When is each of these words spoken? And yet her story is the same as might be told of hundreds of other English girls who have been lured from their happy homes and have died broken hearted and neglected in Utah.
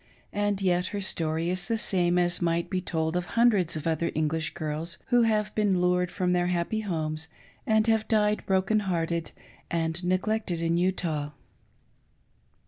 And 0.33 0.63
yet 0.63 0.87
her 0.87 0.99
story 0.99 1.51
is 1.51 1.67
the 1.67 1.77
same 1.77 2.17
as 2.17 2.41
might 2.41 2.71
be 2.71 2.81
told 2.81 3.15
of 3.15 3.25
hundreds 3.37 3.75
of 3.75 3.85
other 3.85 4.09
English 4.15 4.55
girls 4.55 4.97
who 5.09 5.21
have 5.21 5.53
been 5.53 5.79
lured 5.79 6.09
from 6.09 6.33
their 6.33 6.47
happy 6.47 6.79
homes 6.79 7.27
and 7.67 7.85
have 7.85 8.07
died 8.07 8.43
broken 8.47 8.79
hearted 8.79 9.29
and 9.69 10.03
neglected 10.03 10.59
in 10.59 10.75
Utah. 10.75 11.33